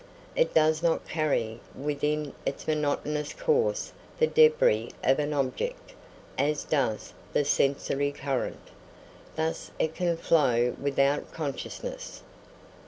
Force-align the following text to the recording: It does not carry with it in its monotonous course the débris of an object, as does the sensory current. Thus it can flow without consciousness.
It 0.35 0.55
does 0.55 0.81
not 0.81 1.07
carry 1.07 1.59
with 1.75 2.03
it 2.03 2.07
in 2.07 2.33
its 2.43 2.67
monotonous 2.67 3.33
course 3.33 3.93
the 4.17 4.25
débris 4.27 4.91
of 5.03 5.19
an 5.19 5.31
object, 5.31 5.93
as 6.39 6.63
does 6.63 7.13
the 7.33 7.45
sensory 7.45 8.11
current. 8.11 8.69
Thus 9.35 9.69
it 9.77 9.93
can 9.93 10.17
flow 10.17 10.75
without 10.81 11.31
consciousness. 11.31 12.23